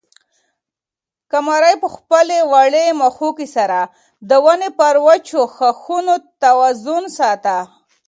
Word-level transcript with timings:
قمرۍ 1.31 1.75
په 1.83 1.87
خپلې 1.95 2.37
وړې 2.51 2.85
مښوکې 2.99 3.47
سره 3.55 3.79
د 4.29 4.31
ونې 4.45 4.69
پر 4.79 4.95
وچو 5.05 5.41
ښاخونو 5.55 6.13
توازن 6.43 7.03
ساته. 7.17 7.57